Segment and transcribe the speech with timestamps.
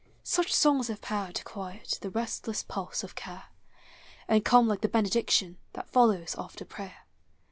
[0.23, 3.43] Such songs have power to quiet The restless pulse of can1,
[4.27, 7.05] And come like the benediction That follows after prayer.